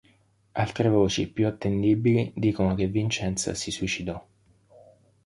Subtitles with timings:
[0.53, 4.19] Altre voci, più attendibili, dicono che Vincenza si suicidò.